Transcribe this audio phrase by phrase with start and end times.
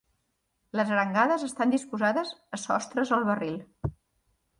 [0.77, 3.61] Les arengades estan disposades a sostres al barril.